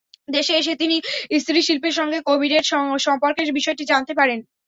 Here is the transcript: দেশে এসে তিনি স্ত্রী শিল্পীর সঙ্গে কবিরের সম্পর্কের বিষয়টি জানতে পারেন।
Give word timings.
দেশে 0.35 0.53
এসে 0.57 0.73
তিনি 0.81 0.95
স্ত্রী 1.39 1.59
শিল্পীর 1.67 1.97
সঙ্গে 1.99 2.17
কবিরের 2.29 2.63
সম্পর্কের 3.01 3.49
বিষয়টি 3.57 3.83
জানতে 3.91 4.13
পারেন। 4.19 4.39